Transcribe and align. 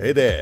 Hey. 0.00 0.40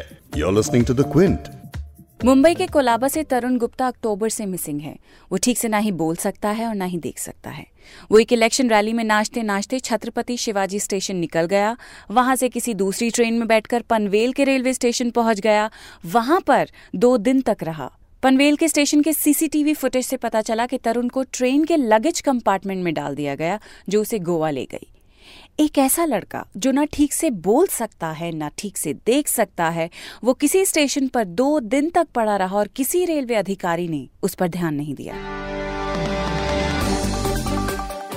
Mumbai 2.25 2.55
के 2.55 2.67
कोलाबा 2.67 3.09
से 3.09 3.23
तरुण 3.23 3.57
गुप्ता 3.59 3.87
अक्टूबर 3.87 4.29
से 4.29 4.47
मिसिंग 4.47 4.81
है। 4.81 4.97
वो 5.33 5.39
ठीक 5.39 5.59
से 5.59 5.69
ना 5.69 5.79
ही 5.79 5.93
बोल 5.93 6.17
सकता 6.17 6.49
है 6.49 6.67
और 6.67 6.75
ना 6.75 6.85
ही 6.85 6.99
देख 6.99 7.19
सकता 7.19 7.51
है। 7.51 7.67
वो 8.11 8.19
एक 8.19 8.33
इलेक्शन 8.33 8.71
रैली 8.71 8.93
में 8.93 9.05
नाचते 9.05 9.43
नाचते 9.43 9.79
छत्रपति 9.79 10.37
शिवाजी 10.37 10.81
स्टेशन 10.81 11.17
निकल 11.17 11.47
गया। 11.47 11.77
वहाँ 12.11 12.37
से 12.37 12.49
किसी 12.49 12.75
दूसरी 12.75 13.11
ट्रेन 13.11 13.35
में 13.35 13.49
बैठकर 13.49 13.83
पनवेल 13.83 14.33
के 14.33 14.45
रेलवे 14.45 14.73
स्टेशन 14.73 15.11
पहुँच 15.11 15.41
गया। 15.41 15.71
वहाँ 16.07 16.41
पर 16.41 16.71
दो 16.95 17.17
दिन 17.19 17.41
तक 17.41 17.57
रहा। 17.63 17.93
पनवेल 18.23 18.57
के 18.57 18.69
स्टेशन 18.69 19.03
के 19.03 19.13
सीसीटीवी 19.13 19.75
फुटेज 19.75 20.07
से 20.07 20.17
पता 20.17 20.43
चला 20.43 20.67
कि 20.67 20.79
तरुण 20.79 21.09
को 21.09 21.23
ट्रेन 21.23 21.65
के 21.65 21.77
लगेज 21.77 22.21
कंपार्टमेंट 22.21 22.85
में 22.85 22.95
डाल 22.95 23.15
दिया 23.15 23.35
गया, 23.35 23.61
जो 23.89 24.01
उसे 24.01 24.19
गोवा 24.19 24.51
ले 24.51 24.65
गई। 24.65 24.93
एक 25.61 25.79
ऐसा 25.79 26.05
लड़का 26.05 26.45
जो 26.57 26.71
ना 26.71 26.85
ठीक 26.85 27.13
से 27.13 27.31
बोल 27.31 27.67
सकता 27.67 28.11
है, 28.11 28.33
ना 28.33 28.51
ठीक 28.59 28.77
से 28.77 28.93
देख 28.95 29.29
सकता 29.29 29.69
है, 29.69 29.91
वो 30.25 30.35
किसी 30.35 30.65
स्टेशन 30.65 31.09
पर 31.09 31.25
दो 31.25 31.61
दिन 31.61 31.91
तक 31.91 32.09
पड़ा 32.15 32.37
रहा 32.37 32.57
और 32.57 32.69
किसी 32.69 33.05
रेलवे 33.05 33.35
अधिकारी 33.35 33.89
ने 33.89 34.09
उस 34.23 34.35
पर 34.35 34.49
ध्यान 34.49 34.75
नहीं 34.75 34.95
दिया। 34.95 35.15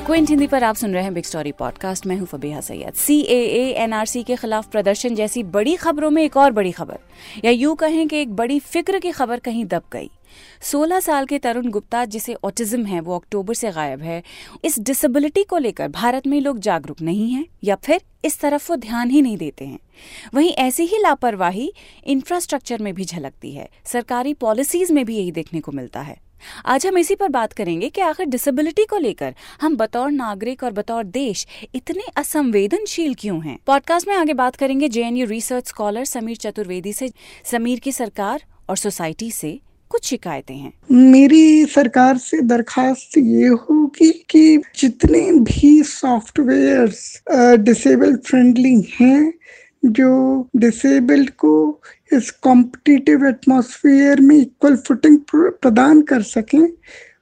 क्विंट 0.05 0.29
हिंदी 0.29 0.47
पर 0.47 0.63
आप 0.63 0.75
सुन 0.75 0.93
रहे 0.93 1.03
हैं 1.03 1.13
बिग 1.13 1.23
स्टोरी 1.23 1.51
पॉडकास्ट 1.51 2.05
मैं 2.05 2.17
हूँ 2.17 2.27
Fabiha 2.27 2.61
Syed. 2.61 2.93
C 2.93 3.21
A 3.21 3.73
NRC 3.77 4.23
के 4.23 4.35
खिलाफ 4.35 4.67
प्रदर्शन 4.67 5.15
जैसी 5.15 5.43
बड़ी 5.43 5.75
खबरों 5.75 6.09
में 6.09 6.23
एक 6.23 6.37
और 6.37 6.51
बड़ी 6.51 6.71
खबर। 6.71 6.99
या 7.45 7.51
यूँ 7.51 7.75
कहें 7.75 8.07
कि 8.07 8.17
एक 8.17 8.33
बड़ी 8.33 8.59
फ़िक्र 8.59 8.99
की 8.99 9.11
खबर 9.11 9.39
कहीं 9.39 9.65
दब 9.65 9.83
गई। 9.93 10.09
16 10.61 10.99
साल 10.99 11.25
के 11.25 11.39
तरुण 11.39 11.69
गुप्ता, 11.69 12.05
जिसे 12.05 12.33
ऑटिज्म 12.33 12.85
है, 12.85 12.99
वो 12.99 13.15
अक्टूबर 13.15 13.53
से 13.53 13.71
गायब 13.71 14.01
है। 14.01 14.23
इस 14.65 14.79
डिसेबिलिटी 14.79 15.43
को 15.43 15.57
लेकर 15.57 15.87
भारत 15.87 16.27
में 16.27 16.41
लोग 16.41 16.59
जागरूक 16.59 17.01
नहीं 17.01 17.31
हैं, 17.31 17.45
या 17.63 17.75
फिर 17.75 18.01
इस 18.25 18.39
तरफ़ 18.39 18.67
वो 18.69 18.75
ध्यान 18.75 19.09
ही 19.09 19.21
नहीं 19.21 19.37
देते 19.37 19.65
हैं। 19.65 19.79
वहीं 20.33 20.51
ऐसी 20.51 20.83
ही 20.83 20.97
लापरवाही 20.97 21.73
इंफ्रास्ट्रक्चर 22.03 22.81
में 22.81 22.93
भी 22.93 23.05
झलकती 23.05 23.51
है। 23.51 23.69
सरकारी 23.85 24.33
पॉलिसीज़ 24.33 24.93
में 24.93 25.05
भी 25.05 25.17
यही 25.17 25.31
देखने 25.31 25.59
को 25.59 25.71
मिलता 25.71 26.01
है। 26.01 26.30
आज 26.65 26.87
हम 26.87 26.97
इसी 26.97 27.15
पर 27.15 27.29
बात 27.29 27.53
करेंगे 27.53 27.89
कि 27.89 28.01
आखिर 28.01 28.25
डिसेबिलिटी 28.25 28.85
को 28.85 28.97
लेकर 28.97 29.33
हम 29.61 29.75
बतौर 29.77 30.11
नागरिक 30.11 30.63
और 30.63 30.71
बतौर 30.71 31.03
देश 31.03 31.45
इतने 31.75 32.03
असंवेदनशील 32.17 33.15
क्यों 33.19 33.41
हैं? 33.43 33.57
पॉडकास्ट 33.67 34.07
में 34.07 34.15
आगे 34.15 34.33
बात 34.33 34.55
करेंगे 34.55 34.89
JNU 34.89 35.25
research 35.25 35.67
scholar 35.67 36.05
Sameer 36.05 36.35
Chaturvedi 36.35 36.93
से, 36.93 37.09
समीर 37.45 37.79
की 37.79 37.91
सरकार 37.91 38.43
और 38.69 38.77
सोसाइटी 38.77 39.31
से 39.31 39.59
कुछ 39.89 40.05
शिकायतें 40.05 40.55
हैं। 40.55 40.73
मेरी 40.91 41.65
सरकार 41.65 42.17
से 42.17 42.41
दरखास्त 42.41 43.17
ये 43.17 43.47
होगी 43.47 44.11
कि 44.29 44.61
जितने 44.75 45.31
भी 45.31 45.83
सॉफ्टवेयर्स 45.83 47.21
डिसेबल 47.59 48.15
फ्रेंडली 48.15 48.75
हैं 49.01 49.33
जो 49.85 50.09
डिसेबल्ड 50.55 51.29
को 51.29 51.81
इस 52.13 52.29
कॉम्पिटिटिव 52.31 53.25
एटमोसफियर 53.27 54.21
में 54.21 54.35
इक्वल 54.37 54.75
फुटिंग 54.75 55.17
प्रदान 55.33 56.01
कर 56.01 56.21
सकें 56.21 56.67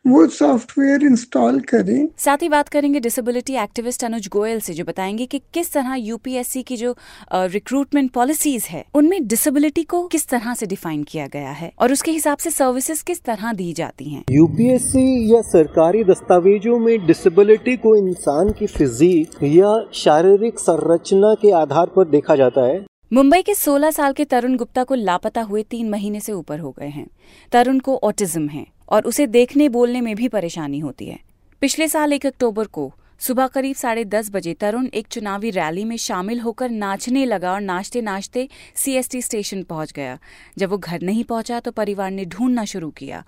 वो 0.06 0.26
सॉफ्टवेयर 0.28 1.04
इंस्टॉल 1.04 1.60
करें। 1.60 2.08
साथ 2.18 2.38
ही 2.42 2.50
बात 2.50 2.70
करेंगे 2.70 3.00
डिसेबिलिटी 3.00 3.54
एक्टिविस्ट 3.54 4.04
अनुज 4.04 4.28
गोयल 4.28 4.60
से 4.60 4.74
जो 4.74 4.84
बताएँगे 4.84 5.26
कि 5.26 5.42
किस 5.54 5.72
तरह 5.74 5.96
यूपीएससी 5.96 6.64
की 6.64 6.78
जो 6.78 6.96
रिक्रूटमेंट 7.34 8.12
पॉलिसीज़ 8.12 8.66
है 8.66 8.84
उनमें 8.94 9.28
डिसेबिलिटी 9.28 9.84
को 9.84 10.08
किस 10.08 10.28
तरह 10.28 10.54
से 10.54 10.66
डिफाइन 10.66 11.04
किया 11.04 11.28
गया 11.28 11.52
है 11.52 11.72
और 11.80 11.92
उसके 11.94 12.12
हिसाब 12.12 12.38
से 12.38 12.52
सर्विसेज़ 12.52 13.04
किस 13.04 13.22
तरह 13.24 13.54
दी 13.54 13.72
जाती 13.74 14.10
हैं। 14.10 14.24
यूपीएससी 14.32 15.36
या 15.36 15.42
सरकारी 15.42 16.04
दस्तावेजों 16.04 16.80
में 16.80 17.06
डिसेबिलिटी 17.06 17.78
को 17.78 17.96
इंसान 17.98 18.54
की 18.60 18.68
फिजिक 18.68 19.44
या 19.44 19.76
शारीरिक 19.94 20.60
संरचना 20.60 21.34
के 21.34 21.52
आधार 21.52 21.86
पर 21.86 22.10
देखा 22.10 22.36
जाता 22.36 22.68
है। 22.68 22.86
मुंबई 23.14 23.42
के 23.42 23.54
16 23.56 23.92
साल 23.92 24.14
के 24.14 24.26
तरुण 24.26 24.56
गुप्ता 24.56 24.84
को 24.84 24.96
लापता 24.96 25.42
हुए 25.42 25.64
तीन 25.64 25.90
महीने 25.90 26.20
से 26.20 26.32
ऊपर 26.32 26.60
हो 26.60 26.72
गए 26.72 26.88
हैं। 26.88 27.08
तरुण 27.52 27.80
को 27.80 27.96
ऑटिज्म 28.04 28.48
है। 28.48 28.66
और 28.90 29.06
उसे 29.06 29.28
देखने 29.28 29.70
बोलने 29.70 30.02
में 30.02 30.16
भी 30.16 30.28
परेशानी 30.28 30.80
होती 30.80 31.06
है। 31.06 31.20
पिछले 31.62 31.88
साल 31.88 32.14
एक 32.14 32.26
अक्टूबर 32.26 32.68
को 32.68 32.92
सुबह 33.22 33.48
करीब 33.48 33.76
साढ़े 33.76 34.04
दस 34.06 34.30
बजे 34.32 34.54
तरुण 34.54 34.88
एक 34.88 35.08
चुनावी 35.08 35.50
रैली 35.50 35.84
में 35.86 35.96
शामिल 35.98 36.40
होकर 36.40 36.70
नाचने 36.70 37.26
लगा 37.26 37.54
और 37.54 37.62
नाचते 37.62 38.02
नाचते 38.02 38.48
सीएसटी 38.76 39.22
स्टेशन 39.22 39.64
पहुँच 39.64 39.92
गया। 39.92 40.18
जब 40.58 40.70
वो 40.70 40.78
घर 40.78 41.02
नहीं 41.02 41.24
पहुँचा 41.24 41.60
तो 41.60 41.72
परिवार 41.72 42.12
ने 42.12 42.26
ढूंढना 42.26 42.66
शुरू 42.66 42.90
किया। 42.90 43.24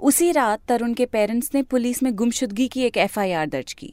उसी 0.00 0.30
रात 0.32 0.60
तरुण 0.68 0.94
के 0.94 1.04
पेरेंट्स 1.06 1.50
ने 1.54 1.62
पुलिस 1.62 2.02
में 2.02 2.14
गुमशुदगी 2.14 2.66
की 2.68 2.82
एक 2.82 2.96
एफआईआर 2.96 3.46
दर्ज 3.46 3.72
की। 3.72 3.92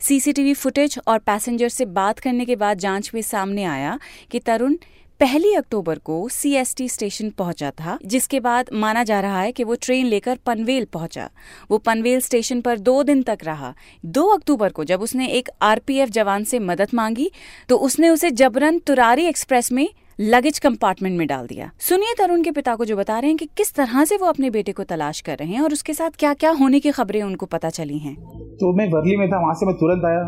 सीसीटीवी 0.00 0.54
फुटेज 0.54 0.98
और 1.08 1.18
पैसेंजर 1.18 1.68
से 1.68 1.84
बात 1.84 2.18
करने 2.18 2.44
के 2.44 2.56
बाद 2.56 2.78
जाँच 2.78 3.10
में 3.14 3.22
सामने 3.22 3.64
आया 3.64 3.98
कि 4.30 4.38
तरुण 4.38 4.76
पहली 5.20 5.52
अक्टूबर 5.54 5.98
को 5.98 6.28
सीएसटी 6.28 6.88
स्टेशन 6.88 7.28
पहुँचा 7.30 7.70
था, 7.70 7.98
जिसके 8.04 8.40
बाद 8.40 8.70
माना 8.72 9.02
जा 9.04 9.20
रहा 9.20 9.40
है 9.40 9.52
कि 9.52 9.64
वो 9.64 9.74
ट्रेन 9.74 10.06
लेकर 10.06 10.38
पनवेल 10.46 10.84
पहुँचा। 10.84 11.28
वो 11.70 11.78
पनवेल 11.78 12.20
स्टेशन 12.20 12.60
पर 12.60 12.78
दो 12.78 13.02
दिन 13.02 13.22
तक 13.22 13.38
रहा। 13.44 13.72
दो 14.04 14.26
अक्टूबर 14.28 14.72
को 14.72 14.84
जब 14.84 15.02
उसने 15.02 15.28
एक 15.28 15.48
आरपीएफ 15.62 16.10
जवान 16.10 16.44
से 16.44 16.58
मदद 16.58 16.94
मांगी 16.94 17.30
तो 17.68 17.76
उसने 17.78 18.08
उसे 18.08 18.30
जबरन 18.32 18.78
तुरारी 18.78 19.26
एक्सप्रेस 19.26 19.72
में 19.72 19.88
लगेज 20.18 20.58
कंपार्टमेंट 20.58 21.18
में 21.18 21.26
डाल 21.26 21.46
दिया। 21.46 21.70
सुनिए 21.78 22.14
तरुण 22.18 22.42
के 22.42 22.50
पिता 22.50 22.74
को 22.74 22.84
जो 22.84 22.96
बता 22.96 23.18
रहे 23.18 23.30
हैं 23.30 23.36
कि 23.36 23.46
किस 23.56 23.74
तरह 23.74 24.04
से 24.04 24.16
वो 24.16 24.26
अपने 24.26 24.50
बेटे 24.50 24.72
को 24.72 24.84
तलाश 24.84 25.20
कर 25.20 25.36
रहे 25.36 25.48
हैं 25.48 25.60
और 25.60 25.72
उसके 25.72 25.94
साथ 25.94 26.10
क्या 26.18 26.34
क्या 26.34 26.50
होने 26.50 26.80
की 26.80 26.90
खबरें 26.90 27.22
उनको 27.22 27.46
पता 27.46 27.70
चली 27.70 27.98
हैं। 27.98 28.14
तो 28.56 28.72
मैं 28.72 28.86
वर्ली 28.88 29.16
में 29.16 29.28
था, 29.28 29.40
वहाँ 29.40 29.54
से 29.54 29.66
मैं 29.66 29.74
तुरंत 29.74 30.04
आया। 30.04 30.20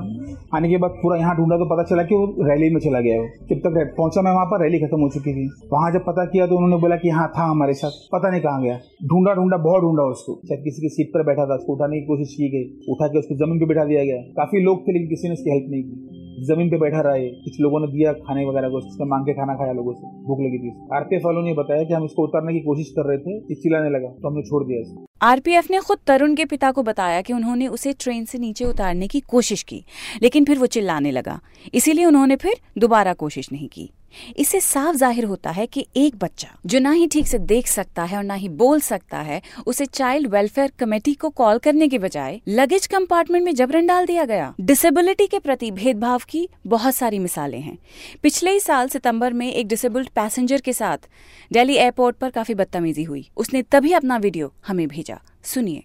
आने 0.55 0.69
के 0.69 0.77
बाद 0.77 0.91
पूरा 1.03 1.19
यहाँ 1.19 1.37
ढूंढा 1.37 1.57
तो 1.57 1.65
पता 1.65 1.83
चला 1.83 2.03
कि 2.03 2.15
वो 2.15 2.49
रैली 2.49 2.71
में 2.71 2.81
चला 2.81 3.01
गया 3.01 3.23
जब 3.51 3.59
तक 3.59 3.95
पहुँचा, 3.97 4.23
मैं 4.23 4.33
वहाँ 4.33 4.47
पर 4.47 4.63
रैली 4.63 4.79
खत्म 4.79 5.01
हो 5.01 5.09
चुकी 5.09 5.33
थी। 5.33 5.47
वहाँ 5.73 5.93
जब 5.93 6.05
पता 6.07 6.25
किया 6.25 6.47
तो 6.47 6.57
उन्होंने 6.57 6.77
बोला 6.77 6.97
कि 6.97 7.11
हाँ 7.11 7.29
था 7.39 7.45
हमारे 7.45 7.75
साथ। 7.75 8.03
पता 8.13 8.31
नहीं 8.31 8.41
कहाँ 8.41 8.63
गया। 8.63 8.79
ढूंढा 9.05 9.35
ढूंढा 9.35 9.57
बहुत 9.57 9.83
ढूंढा 9.83 10.03
उसको। 10.11 10.41
शायद 10.49 10.65
किसी 10.65 10.83
की 10.83 10.89
सीट 10.89 11.09
पर 11.09 11.23
बैठा 11.23 11.47
था, 11.47 11.55
उसको 11.55 11.75
उठाने 11.75 12.01
की 12.01 12.07
कोशिश 12.07 12.35
की 12.35 12.49
गई। 12.49 12.93
उठा 12.93 13.07
के 13.07 13.19
उसको 13.19 13.35
ज़मीन 13.37 13.59
पे 13.59 13.67
बैठा 13.67 13.85
दिया 13.85 14.05
गया। 14.05 14.17
काफ़ी 14.37 14.65
लोग 14.65 14.87
थे, 14.89 14.93
लेकिन 14.93 15.09
किसी 15.09 15.29
ने 15.29 15.35
उसकी 15.35 15.51
हेल्प 15.51 15.71
नहीं 15.71 15.83
की। 15.83 16.16
ज़मीन 16.39 16.71
पे 16.71 16.79
बैठा 16.79 17.01
रहा 17.01 17.15
है, 17.15 17.29
कुछ 17.43 17.61
लोगों 17.61 17.81
ने 17.81 17.87
दिया 17.89 18.13
खाने 18.15 18.45
वगैरह 18.45 18.69
को, 18.69 18.79
उसने 18.79 19.07
मांग 19.07 19.25
के 19.27 19.33
खाना 19.33 19.55
खाया 19.55 19.73
लोगों 19.73 19.93
से, 19.93 20.07
भूख 20.25 20.41
लगी 20.41 20.59
थी 20.59 20.71
आरपीएफ 20.97 21.23
वालों 21.25 21.43
ने 21.43 21.55
बताया 21.55 21.85
कि 21.85 21.95
हम 21.95 22.05
इसको 22.05 22.25
उतारने 22.25 22.53
की 22.53 22.61
कोशिश 22.61 22.91
कर 22.97 23.09
रहे 23.09 23.19
थे 23.19 23.55
चिल्लाने 23.57 23.91
लगा 23.91 24.09
तो 24.13 24.29
हमने 24.29 24.43
छोड़ 24.43 24.63
दिया 24.65 25.05
आरपीएफ 25.23 25.71
ने 25.71 25.79
खुद 25.81 25.99
तरुण 26.07 26.35
के 26.35 26.45
पिता 26.45 26.71
को 26.71 26.83
बताया 26.83 27.21
कि 27.21 27.33
उन्होंने 27.33 27.67
उसे 27.69 27.93
ट्रेन 27.93 28.25
से 28.25 28.39
नीचे 28.39 28.65
उतारने 28.65 29.07
की 29.09 29.21
कोशिश 29.21 29.63
की, 29.63 29.85
लेकिन 30.23 30.45
फिर 30.45 30.59
वो 30.59 30.67
चिल्लाने 30.67 31.11
लगा। 31.11 31.41
इसीलिए 31.75 32.05
उन्होंने 32.05 32.37
फिर 32.37 32.55
दोबारा 32.79 33.13
कोशिश 33.15 33.53
नहीं 33.53 33.69
की। 33.69 33.91
इससे 34.37 34.61
साफ़ 34.61 34.97
ज़ाहिर 34.97 35.25
होता 35.25 35.51
है 35.51 35.67
कि 35.67 35.87
एक 35.97 36.17
बच्चा, 36.17 36.49
जो 36.67 36.79
ना 36.79 36.91
ही 36.91 37.07
ठीक 37.07 37.27
से 37.27 37.39
देख 37.39 37.67
सकता 37.67 38.05
है 38.05 38.17
और 38.17 38.25
ना 38.25 38.35
ही 38.35 38.49
बोल 38.51 38.81
सकता 38.81 39.19
है, 39.19 39.41
उसे 39.67 39.87
चाइल्ड 39.87 40.27
वेलफेयर 40.27 40.73
कमेटी 40.79 41.15
को 41.15 41.31
कॉल 41.31 41.59
करने 41.59 41.89
के 41.89 41.99
बजाय 41.99 42.41
लगेज 42.49 42.87
कंपार्टमेंट 42.87 43.45
में 43.45 43.55
जबरन 43.55 43.87
डाल 43.87 44.07
दिया 44.07 44.25
गया। 44.25 44.53
डिसेबिलिटी 44.61 45.27
के 45.27 45.39
प्रति 45.39 45.71
भेदभाव 45.73 46.23
की 46.29 46.49
बहुत 46.67 46.95
सारी 46.95 47.19
मिसालें 47.19 47.61
हैं। 47.61 47.77
पिछले 48.23 48.51
ही 48.51 48.61
साल 48.61 48.89
सितंबर 48.89 49.33
में 49.33 49.51
एक 49.53 49.69
डिसेबल्ड 49.69 50.09
पैसेंजर 50.09 50.61
के 50.61 50.73
साथ 50.73 51.09
दिल्ली 51.51 51.77
एयरपोर्ट 51.77 52.17
पर 52.17 52.31
काफ़ी 52.31 52.55
बदतमीजी 52.55 53.03
हुई। 53.03 53.29
उसने 53.37 53.63
तभी 53.63 53.93
अपना 53.93 54.17
वीडियो 54.17 54.53
हमें 54.67 54.87
भेजा। 54.89 55.21
सुनिए। 55.45 55.85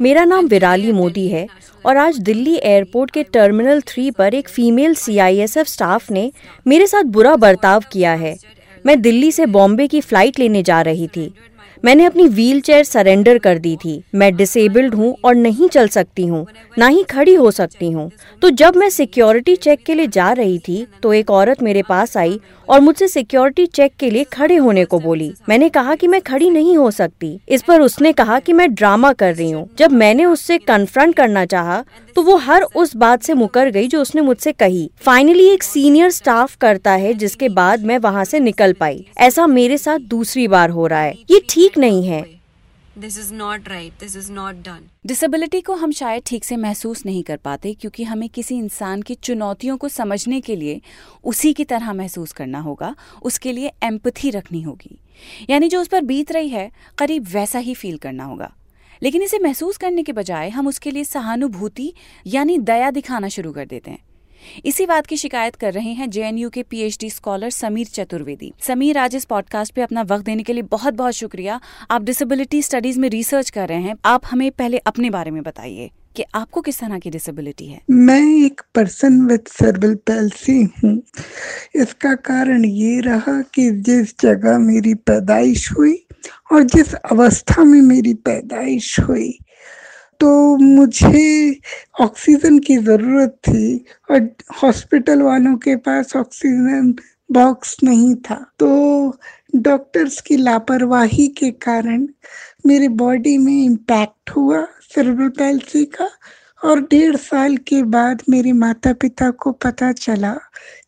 मेरा 0.00 0.24
नाम 0.24 0.46
विराली 0.46 0.90
मोदी 0.92 1.26
है 1.28 1.46
और 1.86 1.96
आज 1.96 2.18
दिल्ली 2.18 2.54
एयरपोर्ट 2.56 3.10
के 3.10 3.22
टर्मिनल 3.22 3.80
थ्री 3.80 4.10
पर 4.10 4.34
एक 4.34 4.48
फीमेल 4.48 4.94
सीआईएसएफ 4.94 5.66
स्टाफ 5.66 6.10
ने 6.10 6.30
मेरे 6.66 6.86
साथ 6.86 7.04
बुरा 7.08 7.34
बर्ताव 7.36 7.84
किया 7.92 8.12
है। 8.14 8.36
मैं 8.86 9.00
दिल्ली 9.02 9.32
से 9.32 9.46
बॉम्बे 9.46 9.86
की 9.86 10.00
फ़्लाइट 10.00 10.38
लेने 10.38 10.62
जा 10.62 10.80
रही 10.82 11.06
थी। 11.06 11.32
मैंने 11.84 12.04
अपनी 12.04 12.26
व्हील 12.28 12.60
चेयर 12.60 12.84
सरेंडर 12.84 13.38
कर 13.38 13.58
दी 13.58 13.74
थी। 13.76 14.02
मैं 14.14 14.34
डिसेबल्ड 14.36 14.94
हूँ 14.94 15.14
और 15.24 15.34
नहीं 15.34 15.68
चल 15.68 15.88
सकती 15.88 16.26
हूँ 16.26 16.46
ना 16.78 16.86
ही 16.86 17.02
खड़ी 17.04 17.34
हो 17.34 17.50
सकती 17.50 17.90
हूँ। 17.90 18.10
तो 18.42 18.50
जब 18.50 18.76
मैं 18.76 18.88
सिक्योरिटी 18.90 19.56
चेक 19.56 19.82
के 19.86 19.94
लिए 19.94 20.06
जा 20.06 20.30
रही 20.32 20.58
थी 20.58 20.86
तो 21.02 21.12
एक 21.12 21.30
औरत 21.30 21.62
मेरे 21.62 21.82
पास 21.82 22.16
आई 22.16 22.40
और 22.68 22.80
मुझसे 22.80 23.08
सिक्योरिटी 23.08 23.66
चेक 23.66 23.92
के 23.98 24.10
लिए 24.10 24.24
खड़े 24.24 24.56
होने 24.56 24.84
को 24.84 24.98
बोली। 25.00 25.32
मैंने 25.48 25.68
कहा 25.68 25.94
कि 25.94 26.06
मैं 26.06 26.20
खड़ी 26.22 26.50
नहीं 26.50 26.76
हो 26.76 26.90
सकती। 26.90 27.38
इस 27.48 27.62
पर 27.62 27.80
उसने 27.80 28.12
कहा 28.12 28.38
कि 28.38 28.52
मैं 28.52 28.72
ड्रामा 28.74 29.12
कर 29.12 29.34
रही 29.34 29.50
हूँ। 29.50 29.68
जब 29.78 29.92
मैंने 29.92 30.24
उससे 30.24 30.58
कन्फ्रंट 30.58 31.16
करना 31.16 31.44
चाहा 31.46 31.82
तो 32.16 32.22
वो 32.22 32.36
हर 32.36 32.62
उस 32.62 32.94
बात 32.96 33.22
से 33.22 33.34
मुकर 33.34 33.70
गई 33.70 33.86
जो 33.88 34.00
उसने 34.00 34.22
मुझसे 34.22 34.52
कही। 34.52 34.90
फाइनली 35.00 35.48
एक 35.48 35.62
सीनियर 35.62 36.10
स्टाफ 36.10 36.56
करता 36.56 36.92
है, 36.92 37.12
जिसके 37.14 37.48
बाद 37.48 37.84
मैं 37.84 37.98
वहाँ 37.98 38.24
से 38.24 38.40
निकल 38.40 38.72
पाई। 38.72 39.04
ऐसा 39.18 39.46
मेरे 39.46 39.78
साथ 39.78 39.98
दूसरी 39.98 40.46
बार 40.48 40.70
हो 40.70 40.86
रहा 40.86 41.00
है। 41.00 41.14
ये 41.30 41.40
ठीक 41.48 41.78
नहीं 41.78 42.06
है। 42.06 42.22
This 42.98 43.18
is 43.18 43.34
not 43.34 43.68
right 43.68 43.92
this 44.00 44.16
is 44.16 44.32
not 44.32 44.54
done 44.54 44.86
disability 45.06 45.60
को 45.60 45.74
हम 45.74 45.92
शायद 45.92 46.22
ठीक 46.26 46.44
से 46.44 46.56
महसूस 46.56 47.06
नहीं 47.06 47.22
कर 47.22 47.36
पाते 47.36 47.74
क्योंकि 47.74 48.04
हमें 48.04 48.28
किसी 48.28 48.56
इंसान 48.56 49.02
की 49.02 49.14
चुनौतियों 49.14 49.76
को 49.76 49.88
समझने 49.88 50.40
के 50.40 50.56
लिए 50.56 50.80
उसी 51.24 51.52
की 51.52 51.64
तरह 51.64 51.92
महसूस 51.92 52.32
करना 52.32 52.60
होगा। 52.60 52.96
उसके 53.22 53.52
लिए 53.52 53.72
एम्पथी 53.82 54.30
रखनी 54.30 54.62
होगी। 54.62 54.98
यानी 55.50 55.68
जो 55.68 55.80
उस 55.80 55.88
पर 55.88 56.00
बीत 56.00 56.32
रही 56.32 56.48
है, 56.48 56.70
करीब 56.98 57.26
वैसा 57.26 57.58
ही 57.58 57.74
फील 57.74 57.98
करना 57.98 58.24
होगा। 58.24 58.54
लेकिन 59.02 59.22
इसे 59.22 59.38
महसूस 59.38 59.76
करने 59.76 60.02
के 60.02 60.12
बजाय 60.12 60.48
हम 60.48 60.68
उसके 60.68 60.90
लिए 60.90 61.04
सहानुभूति, 61.04 61.92
यानी 62.26 62.58
दया 62.58 62.90
दिखाना 62.90 63.28
शुरू 63.28 63.52
कर 63.52 63.66
देते 63.66 63.90
हैं। 63.90 64.04
इसी 64.64 64.86
बात 64.86 65.06
की 65.06 65.16
शिकायत 65.16 65.54
कर 65.54 65.72
रहे 65.72 65.92
हैं 65.92 66.10
जेएनयू 66.10 66.50
के 66.50 66.62
पीएचडी 66.62 67.10
स्कॉलर 67.10 67.50
समीर 67.50 67.86
चतुर्वेदी। 67.86 68.52
समीर, 68.60 68.98
आज 68.98 69.16
इस 69.16 69.24
पॉडकास्ट 69.24 69.74
पे 69.74 69.82
अपना 69.82 70.02
वक्त 70.02 70.24
देने 70.24 70.42
के 70.42 70.52
लिए 70.52 70.62
बहुत 70.62 70.94
बहुत 70.94 71.12
शुक्रिया। 71.12 71.60
आप 71.90 72.02
डिसेबिलिटी 72.02 72.62
स्टडीज़ 72.62 73.00
में 73.00 73.08
रिसर्च 73.08 73.50
कर 73.50 73.68
रहे 73.68 73.82
हैं। 73.82 73.94
आप 74.04 74.22
हमें 74.30 74.50
पहले 74.50 74.78
अपने 74.78 75.10
बारे 75.10 75.30
में 75.30 75.42
बताइए 75.42 75.90
कि 76.16 76.24
आपको 76.34 76.60
किस 76.60 76.80
तरह 76.80 76.98
की 76.98 77.10
डिसेबिलिटी 77.10 77.66
है? 77.66 77.80
मैं 77.90 78.46
एक 78.46 78.60
पर्सन 78.74 79.20
विद 79.20 79.40
सर्बल 79.48 79.94
पैल्सी 79.94 80.62
हूँ। 80.62 81.02
इसका 81.74 82.14
कारण 82.14 82.64
ये 82.64 83.00
रहा 83.00 83.42
कि 83.42 83.70
जिस 83.70 84.20
जगह 84.20 84.58
मेरी 84.58 84.94
पैदाइश 84.94 85.72
हुई 85.72 86.06
और 86.52 86.62
जिस 86.62 86.94
अवस्था 86.94 87.64
में 87.64 87.80
मेरी 87.80 88.14
पैदाइश 88.14 89.00
हुई 89.00 89.38
तो 90.24 90.56
मुझे 90.56 91.60
ऑक्सीजन 92.00 92.58
की 92.58 92.76
ज़रूरत 92.76 93.34
थी 93.48 93.84
और 94.10 94.28
हॉस्पिटल 94.62 95.22
वालों 95.22 95.56
के 95.56 95.74
पास 95.76 96.14
ऑक्सीजन 96.16 96.94
बॉक्स 97.32 97.76
नहीं 97.84 98.14
था। 98.28 98.34
तो 98.58 99.18
डॉक्टर्स 99.56 100.20
की 100.20 100.36
लापरवाही 100.36 101.26
के 101.38 101.50
कारण 101.66 102.06
मेरी 102.66 102.88
बॉडी 103.02 103.36
में 103.38 103.64
इम्पैक्ट 103.64 104.30
हुआ 104.30 104.64
सेरेब्रल 104.94 105.28
पैल्सी 105.38 105.84
का 105.96 106.08
और 106.62 106.80
डेढ़ 106.80 107.16
साल 107.16 107.56
के 107.68 107.82
बाद 107.92 108.22
मेरे 108.30 108.52
माता 108.64 108.92
पिता 108.92 109.30
को 109.30 109.52
पता 109.64 109.92
चला 109.92 110.34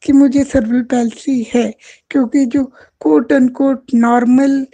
कि 0.03 0.13
मुझे 0.13 0.45
सर्वल 0.45 0.83
पैल्सी 0.91 1.43
है, 1.55 1.73
क्योंकि 2.11 2.47
जो 2.47 2.65
quote 3.01 3.33
and 3.33 3.51
quote 3.53 3.95
normal 3.95 4.67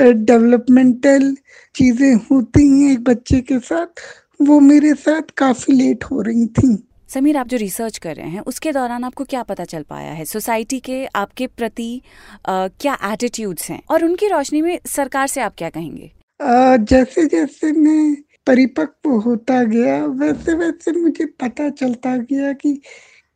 developmental 0.00 1.34
चीज़ें 1.74 2.14
होती 2.30 2.66
हैं 2.68 2.92
एक 2.92 3.02
बच्चे 3.04 3.40
के 3.40 3.58
साथ 3.58 4.00
वो 4.42 4.60
मेरे 4.60 4.94
साथ 4.94 5.30
काफ़ी 5.36 5.74
लेट 5.74 6.04
हो 6.04 6.20
रही 6.20 6.46
थी। 6.46 6.76
समीर 7.08 7.36
आप 7.36 7.48
जो 7.48 7.56
रिसर्च 7.56 7.98
कर 7.98 8.14
रहे 8.16 8.28
हैं 8.28 8.40
उसके 8.40 8.72
दौरान 8.72 9.04
आपको 9.04 9.24
क्या 9.24 9.42
पता 9.42 9.64
चल 9.64 9.82
पाया 9.82 10.12
है? 10.12 10.24
सोसाइटी 10.24 10.80
के 10.80 11.04
आपके 11.06 11.46
प्रति 11.46 12.02
आ, 12.48 12.68
क्या 12.68 12.96
एटीट्यूड्स 13.12 13.70
हैं? 13.70 13.82
और 13.90 14.04
उनकी 14.04 14.28
रोशनी 14.28 14.62
में 14.62 14.78
सरकार 14.86 15.26
से 15.26 15.40
आप 15.40 15.54
क्या 15.58 15.70
कहेंगे? 15.70 16.10
आ, 16.40 16.76
जैसे 16.76 17.26
जैसे 17.26 17.72
मैं 17.72 18.16
परिपक्व 18.46 19.10
होता 19.10 19.62
गया 19.62 20.04
वैसे 20.06 20.54
वैसे 20.54 20.92
मुझे 20.92 21.24
पता 21.40 21.68
चलता 21.70 22.16
गया 22.16 22.52
कि 22.52 22.80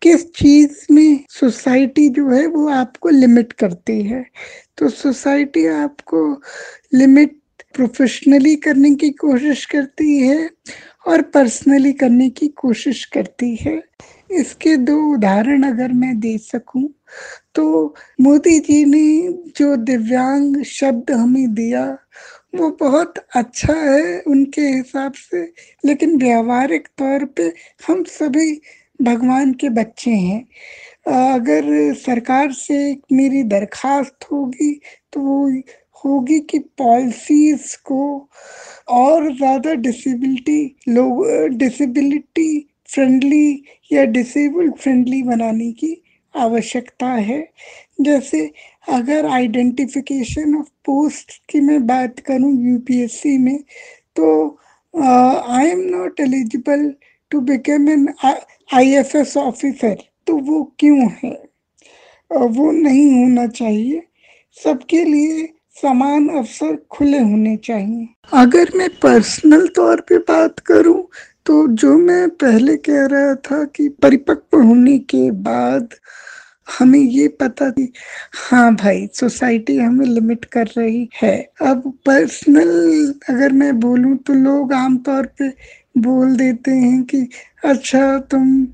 किस 0.05 0.25
चीज़ 0.33 0.87
में 0.93 1.25
सोसाइटी 1.31 2.09
जो 2.09 2.29
है 2.31 2.47
वो 2.47 2.67
आपको 2.69 3.09
लिमिट 3.09 3.53
करती 3.53 4.01
है? 4.03 4.25
तो 4.79 4.89
सोसाइटी 4.89 5.67
आपको 5.67 6.21
लिमिट 6.95 7.39
प्रोफेशनली 7.75 8.55
करने 8.57 8.95
की 8.95 9.11
कोशिश 9.11 9.65
करती 9.67 10.19
है 10.19 10.51
और 11.09 11.23
पर्सनली 11.35 11.93
करने 11.93 12.29
की 12.31 12.49
कोशिश 12.57 13.05
करती 13.05 13.55
है। 13.57 13.83
इसके 14.31 14.77
दो 14.77 14.99
उदाहरण 15.15 15.63
अगर 15.63 15.93
मैं 15.93 16.19
दे 16.21 16.37
सकूँ 16.39 16.89
तो 17.55 17.95
मोदी 18.21 18.59
जी 18.61 18.85
ने 18.85 19.33
जो 19.57 19.75
दिव्यांग 19.77 20.63
शब्द 20.67 21.11
हमें 21.11 21.55
दिया, 21.55 21.85
वो 22.55 22.71
बहुत 22.81 23.19
अच्छा 23.37 23.75
है 23.75 24.21
उनके 24.29 24.63
हिसाब 24.63 25.13
से, 25.13 25.43
लेकिन 25.85 26.17
व्यावहारिक 26.19 26.89
तौर 26.99 27.25
पे 27.37 27.53
हम 27.89 28.03
सभी 28.11 28.61
भगवान 29.01 29.53
के 29.55 29.69
बच्चे 29.71 30.11
हैं। 30.11 30.41
अगर 31.35 31.95
सरकार 31.97 32.53
से 32.53 32.77
मेरी 33.13 33.43
दरखास्त 33.45 34.25
होगी 34.33 34.73
तो 35.13 35.21
वो 35.21 35.49
होगी 36.05 36.39
कि 36.51 36.59
पॉलिसीज़ 36.79 37.77
को 37.87 38.29
और 38.93 39.31
ज़्यादा 39.37 39.75
डिसेबिलिटी 39.77 40.65
लोग 40.89 41.25
डिसेबिलिटी 41.59 42.49
फ्रेंडली 42.89 43.63
या 43.91 44.05
डिसेबल्ड 44.07 44.75
फ्रेंडली 44.77 45.23
बनाने 45.23 45.71
की 45.73 45.97
आवश्यकता 46.35 47.07
है। 47.07 47.43
जैसे 48.01 48.51
अगर 48.89 49.27
आइडेंटिफिकेशन 49.27 50.55
ऑफ़ 50.57 50.69
पोस्ट 50.87 51.41
की 51.51 51.61
मैं 51.61 51.87
बात 51.87 52.21
करूँ 52.27 52.53
यूपीएससी 52.63 53.37
में 53.39 53.59
तो 54.17 54.27
I 54.95 55.67
am 55.67 55.81
not 55.91 56.21
eligible 56.21 56.93
to 57.35 57.41
become 57.41 57.89
an 57.89 58.07
IFS 58.75 59.37
officer 59.37 59.97
तो 60.27 60.37
वो 60.39 60.63
क्यों 60.79 61.09
है? 61.25 61.33
वो 62.31 62.71
नहीं 62.73 63.11
होना 63.13 63.47
चाहिए। 63.47 64.03
सबके 64.57 65.03
लिए 65.05 65.47
समान 65.77 66.29
अवसर 66.29 66.77
खुले 66.91 67.19
होने 67.19 67.57
चाहिए। 67.57 68.07
अगर 68.33 68.71
मैं 68.77 68.89
पर्सनल 69.03 69.67
तौर 69.77 70.01
पे 70.01 70.19
बात 70.31 70.61
करूँ 70.61 71.03
तो 71.47 71.67
जो 71.83 71.97
मैं 71.99 72.29
पहले 72.43 72.77
कह 72.77 73.05
रहा 73.07 73.35
था 73.49 73.63
कि 73.65 73.89
परिपक्व 74.03 74.61
होने 74.63 74.99
के 74.99 75.31
बाद 75.43 75.95
हमें 76.79 76.99
ये 76.99 77.29
पता 77.41 77.71
थी 77.71 77.93
हाँ 78.35 78.75
भाई 78.75 79.07
सोसाइटी 79.15 79.77
हमें 79.79 80.07
लिमिट 80.07 80.45
कर 80.45 80.67
रही 80.79 81.09
है। 81.23 81.37
अब 81.63 81.93
पर्सनल 82.07 83.15
अगर 83.29 83.53
मैं 83.53 83.79
बोलूँ 83.81 84.17
तो 84.17 84.35
लोग 84.35 84.73
आमतौर 84.73 85.27
पे 85.39 85.49
बोल 85.95 86.37
देते 86.37 86.71
हैं 86.71 87.03
कि 87.05 87.27
अच्छा 87.65 88.19
तुम 88.31 88.67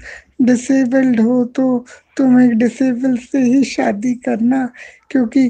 डिसेबल्ड 0.42 1.20
हो 1.20 1.44
तो 1.46 1.86
तुम 2.16 2.40
एक 2.40 2.50
डिसेबल 2.58 3.16
से 3.16 3.38
ही 3.38 3.62
शादी 3.64 4.14
करना, 4.14 4.68
क्योंकि 5.10 5.48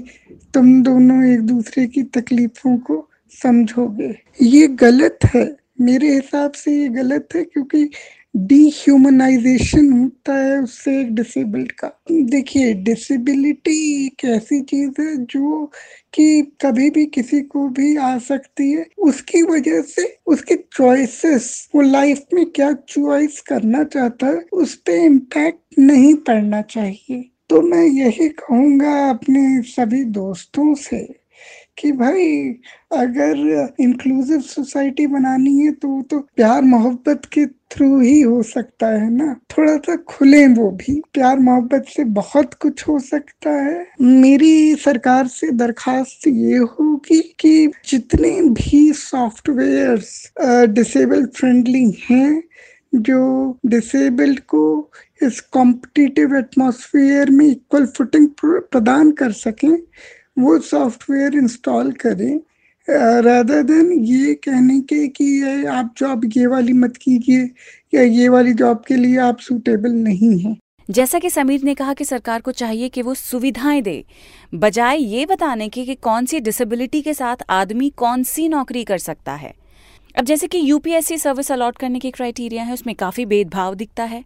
तुम 0.54 0.82
दोनों 0.82 1.24
एक 1.24 1.40
दूसरे 1.40 1.86
की 1.86 2.02
तकलीफों 2.02 2.76
को 2.78 3.06
समझोगे। 3.32 4.14
ये 4.42 4.66
गलत 4.68 5.18
है। 5.34 5.44
मेरे 5.80 6.14
हिसाब 6.14 6.52
से 6.52 6.72
ये 6.72 6.88
गलत 6.88 7.28
है, 7.34 7.42
क्योंकि 7.44 7.88
डीह्यूमनाइजेशन 8.34 9.92
होता 9.92 10.34
है 10.34 10.58
उससे 10.62 11.00
एक 11.00 11.14
डिसेबल्ड 11.14 11.72
का। 11.72 11.88
देखिए 12.10 12.74
डिसेबिलिटी 12.74 14.06
एक 14.06 14.24
ऐसी 14.24 14.60
चीज़ 14.60 15.00
है 15.00 15.16
जो 15.24 15.64
कि 16.14 16.42
कभी 16.60 16.90
भी 16.90 17.06
किसी 17.06 17.40
को 17.40 17.68
भी 17.68 17.96
आ 17.96 18.18
सकती 18.18 18.72
है। 18.72 18.86
उसकी 18.98 19.42
वजह 19.42 19.82
से 19.82 20.18
उसके 20.26 20.54
चॉइसेस 20.54 21.68
वो 21.74 21.82
लाइफ 21.82 22.22
में 22.34 22.46
क्या 22.46 22.72
चॉइस 22.72 23.40
करना 23.40 23.84
चाहता 23.84 24.26
है, 24.26 24.44
उस 24.52 24.74
पर 24.74 24.92
इम्पैक्ट 24.92 25.78
नहीं 25.78 26.14
पड़ना 26.14 26.62
चाहिए। 26.62 27.30
तो 27.50 27.62
मैं 27.62 27.84
यही 27.84 28.28
कहूँगा 28.28 29.08
अपने 29.10 29.62
सभी 29.62 30.04
दोस्तों 30.04 30.74
से। 30.74 31.19
कि 31.80 31.92
भाई, 31.92 32.26
अगर 32.92 33.74
इंक्लूसिव 33.80 34.40
सोसाइटी 34.40 35.06
बनानी 35.06 35.56
है 35.58 35.70
तो 35.72 36.00
तो 36.02 36.18
प्यार 36.36 36.62
मोहब्बत 36.62 37.22
के 37.32 37.46
थ्रू 37.46 38.00
ही 38.00 38.20
हो 38.20 38.42
सकता 38.42 38.86
है 38.86 39.10
ना। 39.10 39.34
थोड़ा 39.50 39.76
सा 39.76 39.96
खुले 40.08 40.46
वो 40.46 40.70
भी। 40.70 41.00
प्यार 41.14 41.38
मोहब्बत 41.38 41.84
से 41.88 42.04
बहुत 42.04 42.54
कुछ 42.54 42.86
हो 42.88 42.98
सकता 42.98 43.50
है। 43.50 43.86
मेरी 44.00 44.74
सरकार 44.76 45.26
से 45.26 45.50
दरखास्त 45.52 46.26
ये 46.28 46.56
होगी 46.56 47.20
कि 47.40 47.70
जितने 47.88 48.30
भी 48.42 48.92
सॉफ्टवेयर्स 48.92 50.32
डिसेबल 50.68 51.26
फ्रेंडली 51.26 51.90
हैं, 52.10 52.42
जो 52.94 53.58
डिसेबल्ड 53.66 54.40
को 54.40 54.90
इस 55.22 55.40
कॉम्पिटिटिव 55.40 56.36
एटमॉस्फेयर 56.36 57.30
में 57.30 57.46
इक्वल 57.46 57.86
फुटिंग 57.86 58.28
प्रदान 58.44 59.10
कर 59.10 59.32
सकें 59.32 59.76
वो 60.40 60.58
सॉफ्टवेयर 60.60 61.34
इंस्टॉल 61.34 61.92
करें। 61.92 62.40
रादर 63.22 63.62
देन 63.62 63.92
ये 63.92 64.34
कहने 64.34 64.80
के 64.80 65.06
कि 65.08 65.24
ये 65.24 65.66
आप 65.66 65.92
जॉब 65.98 66.30
ये 66.36 66.46
वाली 66.46 66.72
मत 66.72 66.96
कीजिए 66.96 67.50
या 67.94 68.02
ये 68.02 68.28
वाली 68.28 68.52
जॉब 68.52 68.82
के 68.88 68.96
लिए 68.96 69.18
आप 69.18 69.40
सूटेबल 69.40 69.92
नहीं 69.92 70.38
हैं। 70.38 70.56
जैसा 70.88 71.18
कि 71.18 71.30
समीर 71.30 71.62
ने 71.62 71.74
कहा 71.74 71.94
कि 71.94 72.04
सरकार 72.04 72.40
को 72.40 72.52
चाहिए 72.52 72.88
कि 72.88 73.02
वो 73.02 73.14
सुविधाएँ 73.14 73.82
दे, 73.82 74.04
बजाय 74.54 75.02
ये 75.02 75.26
बताने 75.26 75.68
के 75.68 75.84
कि 75.84 75.94
कौन 75.94 76.26
सी 76.26 76.40
डिसेबिलिटी 76.40 77.02
के 77.02 77.14
साथ 77.14 77.44
आदमी 77.50 77.90
कौन 77.90 78.22
सी 78.22 78.48
नौकरी 78.48 78.84
कर 78.84 78.98
सकता 78.98 79.34
है। 79.34 79.52
अब 80.18 80.24
जैसे 80.24 80.46
कि 80.46 80.60
यूपीएससी 80.64 81.18
सर्विस 81.18 81.52
अलॉट 81.52 81.76
करने 81.76 81.98
की 81.98 82.10
क्राइटेरिया 82.10 82.62
है, 82.62 82.74
उसमें 82.74 82.94
काफ़ी 82.94 83.26
भेदभाव 83.26 83.74
दिखता 83.74 84.04
है। 84.04 84.24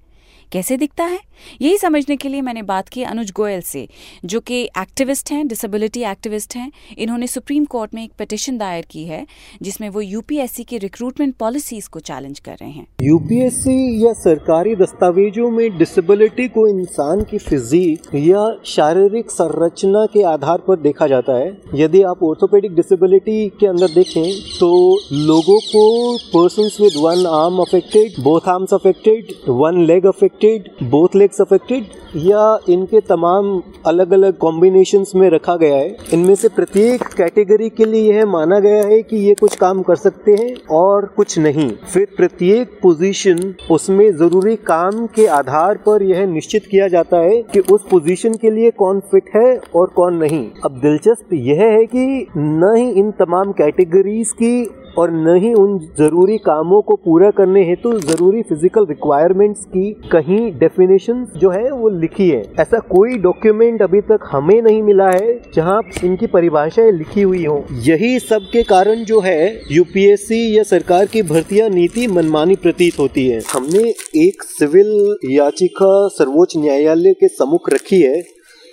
कैसे 0.55 0.77
दिखता 0.77 1.05
है? 1.05 1.19
यही 1.63 1.79
समझने 1.79 2.17
के 2.17 2.29
लिए 2.29 2.41
मैंने 2.41 2.63
बात 2.63 2.89
की 2.89 3.03
अनुज 3.03 3.31
गोयल 3.31 3.61
से, 3.61 3.89
जो 4.25 4.41
कि 4.41 4.63
एक्टिविस्ट 4.79 5.33
हैं 5.33 5.47
डिसेबिलिटी 5.49 6.03
एक्टिविस्ट 6.03 6.57
हैं। 6.57 6.71
इन्होंने 6.99 7.27
सुप्रीम 7.27 7.65
कोर्ट 7.65 7.95
में 7.95 8.03
एक 8.05 8.13
पिटिशन 8.19 8.59
दायर 8.59 8.85
की 8.91 9.05
है, 9.05 9.27
जिसमें 9.63 9.89
वो 9.89 10.01
यूपीएससी 10.01 10.65
की 10.65 10.79
रिक्रूटमेंट 10.79 11.35
पॉलिसीज़ 11.35 11.89
को 11.89 12.01
चैलेंज 12.01 12.39
कर 12.39 12.53
रहे 12.53 12.71
हैं। 12.71 12.87
यूपीएससी 13.03 14.07
या 14.07 14.13
सरकारी 14.13 14.75
दस्तावेजों 14.77 15.51
में 15.51 15.79
डिसेबिलिटी 15.79 16.49
को 16.49 16.67
इंसान 16.69 17.25
की 17.25 17.39
फिजिक 17.39 18.15
या 18.15 18.45
शारीरिक 18.67 19.31
संरचना 19.31 20.05
के 20.07 20.23
आधार 20.23 20.59
पर 20.59 20.81
देखा 20.81 21.07
जाता 21.07 21.39
है। 21.39 21.51
यदि 21.75 22.03
आप 22.03 22.23
ऑर्थोपेडिक 22.23 22.75
डिसेबिलिटी 22.75 23.49
के 23.61 23.67
अंदर 23.67 23.89
देखें 23.89 24.31
तो 24.61 24.71
लोगों 25.13 25.59
को 25.67 25.85
person 26.29 26.71
with 26.83 27.01
one 27.01 27.27
arm 27.33 27.59
affected 27.59 28.23
both 28.25 28.49
arms 28.49 28.75
affected 28.75 29.35
one 29.49 29.85
leg 29.85 30.07
affected 30.07 30.43
affected 30.45 30.89
both 30.91 31.15
legs 31.17 31.41
affected 31.41 31.85
या 32.17 32.59
इनके 32.69 33.01
तमाम 33.01 33.47
अलग 33.87 34.13
अलग 34.13 34.37
कॉम्बिनेशंस 34.39 35.13
में 35.17 35.29
रखा 35.31 35.55
गया 35.57 35.77
है? 35.77 35.97
इनमें 36.13 36.35
से 36.35 36.49
प्रत्येक 36.49 37.03
कैटेगरी 37.17 37.69
के 37.69 37.85
लिए 37.85 38.13
यह 38.13 38.27
माना 38.27 38.59
गया 38.61 38.83
है 38.85 39.01
कि 39.03 39.17
ये 39.19 39.35
कुछ 39.35 39.57
काम 39.57 39.83
कर 39.83 39.97
सकते 39.97 40.33
हैं 40.33 40.55
और 40.71 41.07
कुछ 41.17 41.39
नहीं। 41.39 41.71
फिर 41.93 42.07
प्रत्येक 42.17 42.79
पोजीशन 42.83 43.55
उसमें 43.71 44.11
ज़रूरी 44.17 44.57
काम 44.67 45.07
के 45.07 45.27
आधार 45.33 45.77
पर 45.79 46.03
यह 46.03 46.27
निश्चित 46.27 46.67
किया 46.71 46.89
जाता 46.89 47.19
है 47.19 47.43
कि 47.53 47.61
उस 47.73 47.87
पोजीशन 47.91 48.35
के 48.35 48.51
लिए 48.51 48.71
कौन 48.71 49.01
फिट 49.11 49.31
है 49.37 49.57
और 49.75 49.87
कौन 49.97 50.17
नहीं। 50.17 50.47
अब 50.65 50.79
दिलचस्प 50.83 51.33
यह 51.33 51.63
है 51.63 51.85
कि 51.87 52.27
न 52.37 52.75
ही 52.77 52.91
इन 52.91 53.11
तमाम 53.11 53.53
कैटेगरीज 53.53 54.33
की 54.33 54.55
और 54.99 55.11
न 55.13 55.35
ही 55.43 55.53
उन 55.55 55.79
ज़रूरी 55.99 56.37
कामों 56.41 56.81
को 56.83 56.95
पूरा 56.97 57.31
करने 57.31 57.65
हेतु 57.65 57.93
तो 57.93 57.99
ज़रूरी 58.01 58.43
फ़िज़िकल 58.43 58.87
रिक्वायरमेंट्स 58.87 59.65
की 59.67 59.91
कहीं 60.13 60.41
डेफिनेशन 60.59 61.25
जो 61.37 61.51
है 61.51 61.71
वो 61.73 61.89
लिखी 61.91 62.29
है। 62.29 62.43
ऐसा 62.61 62.79
कोई 62.91 63.17
डॉक्यूमेंट 63.19 63.83
अभी 63.83 64.01
तक 64.03 64.29
हमें 64.33 64.61
नहीं 64.63 64.83
मिला 64.83 65.09
है 65.11 65.39
जहाँ 65.55 65.81
इनकी 66.05 66.27
परिभाषाएँ 66.27 66.93
लिखी 66.93 67.23
हुई 67.23 67.45
हो। 67.45 67.65
यही 67.83 68.19
सब 68.21 68.49
के 68.53 68.63
कारण 68.65 69.05
जो 69.05 69.21
है 69.21 69.61
यूपीएससी 69.73 70.41
या 70.57 70.63
सरकार 70.65 71.07
की 71.07 71.23
भर्तियाँ 71.25 71.69
नीति 71.71 72.07
मनमानी 72.09 72.57
प्रतीत 72.57 72.99
होती 72.99 73.27
है। 73.29 73.41
हमने 73.53 73.83
एक 74.19 74.43
सिविल 74.43 75.17
याचिका 75.31 75.97
सर्वोच्च 76.09 76.57
न्यायालय 76.57 77.13
के 77.15 77.29
सम्मुख 77.29 77.71
रखी 77.73 78.01
है। 78.03 78.23